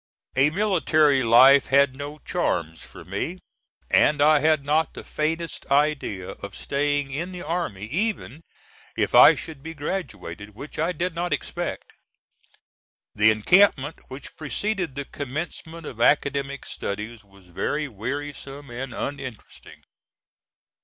A 0.35 0.49
military 0.49 1.21
life 1.21 1.67
had 1.67 1.95
no 1.95 2.17
charms 2.25 2.83
for 2.83 3.05
me, 3.05 3.37
and 3.91 4.19
I 4.19 4.39
had 4.39 4.65
not 4.65 4.95
the 4.95 5.03
faintest 5.03 5.67
idea 5.69 6.31
of 6.31 6.55
staying 6.55 7.11
in 7.11 7.31
the 7.31 7.43
army 7.43 7.83
even 7.85 8.41
if 8.97 9.13
I 9.13 9.35
should 9.35 9.61
be 9.61 9.75
graduated, 9.75 10.55
which 10.55 10.79
I 10.79 10.91
did 10.91 11.13
not 11.13 11.33
expect. 11.33 11.93
The 13.13 13.29
encampment 13.29 13.99
which 14.09 14.35
preceded 14.35 14.95
the 14.95 15.05
commencement 15.05 15.85
of 15.85 16.01
academic 16.01 16.65
studies 16.65 17.23
was 17.23 17.45
very 17.45 17.87
wearisome 17.87 18.71
and 18.71 18.95
uninteresting. 18.95 19.83